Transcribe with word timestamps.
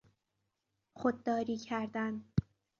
خودداری 0.93 1.57
کردن 1.57 2.23